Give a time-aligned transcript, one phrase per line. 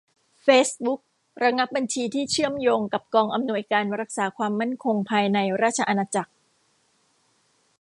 [0.43, 0.99] เฟซบุ๊ก
[1.43, 6.31] ระงับบัญชีที่เชื่อมโยงกับ กองอำนวยการรักษาความมั่นคงภายในราชอาณาจักร